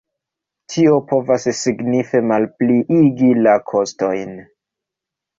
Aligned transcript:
Tio 0.75 0.93
povas 1.09 1.43
signife 1.57 2.21
malpliigi 2.31 3.29
la 3.41 3.53
kostojn. 3.73 4.33